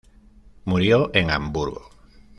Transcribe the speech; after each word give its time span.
Murió 0.65 1.11
en 1.13 1.29
Hamburgo. 1.29 1.91